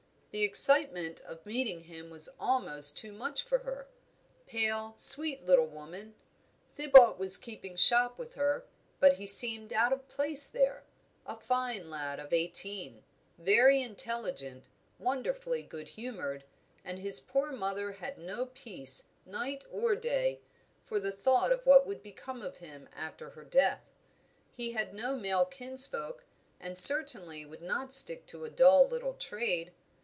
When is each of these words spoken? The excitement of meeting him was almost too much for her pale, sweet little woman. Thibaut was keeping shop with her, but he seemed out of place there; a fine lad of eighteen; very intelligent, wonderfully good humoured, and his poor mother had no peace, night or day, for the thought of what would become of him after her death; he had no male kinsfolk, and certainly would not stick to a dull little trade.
The 0.33 0.43
excitement 0.43 1.19
of 1.25 1.45
meeting 1.45 1.81
him 1.81 2.09
was 2.09 2.29
almost 2.39 2.95
too 2.97 3.11
much 3.11 3.43
for 3.43 3.57
her 3.59 3.89
pale, 4.47 4.93
sweet 4.95 5.43
little 5.43 5.67
woman. 5.67 6.15
Thibaut 6.73 7.19
was 7.19 7.35
keeping 7.35 7.75
shop 7.75 8.17
with 8.17 8.35
her, 8.35 8.63
but 9.01 9.15
he 9.15 9.25
seemed 9.25 9.73
out 9.73 9.91
of 9.91 10.07
place 10.07 10.47
there; 10.47 10.85
a 11.25 11.35
fine 11.35 11.89
lad 11.89 12.17
of 12.17 12.31
eighteen; 12.31 13.03
very 13.37 13.81
intelligent, 13.81 14.63
wonderfully 14.99 15.63
good 15.63 15.89
humoured, 15.89 16.45
and 16.85 16.99
his 16.99 17.19
poor 17.19 17.51
mother 17.51 17.91
had 17.91 18.17
no 18.17 18.45
peace, 18.45 19.09
night 19.25 19.65
or 19.69 19.97
day, 19.97 20.39
for 20.85 20.97
the 20.97 21.11
thought 21.11 21.51
of 21.51 21.65
what 21.65 21.85
would 21.85 22.01
become 22.01 22.41
of 22.41 22.59
him 22.59 22.87
after 22.93 23.31
her 23.31 23.43
death; 23.43 23.83
he 24.53 24.71
had 24.71 24.93
no 24.93 25.17
male 25.17 25.43
kinsfolk, 25.45 26.23
and 26.57 26.77
certainly 26.77 27.43
would 27.43 27.61
not 27.61 27.91
stick 27.91 28.25
to 28.27 28.45
a 28.45 28.49
dull 28.49 28.87
little 28.87 29.15
trade. 29.15 29.73